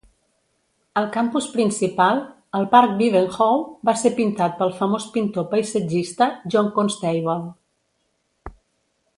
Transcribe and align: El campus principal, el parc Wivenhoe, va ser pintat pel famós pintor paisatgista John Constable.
El 1.01 1.09
campus 1.17 1.49
principal, 1.57 2.21
el 2.61 2.65
parc 2.71 2.95
Wivenhoe, 3.01 3.59
va 3.91 3.95
ser 4.05 4.13
pintat 4.21 4.57
pel 4.63 4.75
famós 4.81 5.05
pintor 5.19 5.49
paisatgista 5.55 6.31
John 6.55 6.73
Constable. 6.81 7.41